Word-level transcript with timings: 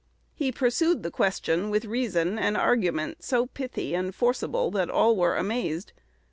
He 0.33 0.51
pursued 0.51 1.03
the 1.03 1.11
question 1.11 1.69
with 1.69 1.85
reason 1.85 2.39
and 2.39 2.57
argument 2.57 3.23
so 3.23 3.45
pithy 3.45 3.93
and 3.93 4.15
forcible 4.15 4.71
that 4.71 4.89
all 4.89 5.15
were 5.15 5.37
amazed. 5.37 5.93